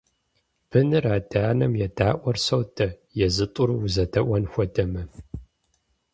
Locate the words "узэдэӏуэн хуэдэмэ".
3.85-5.03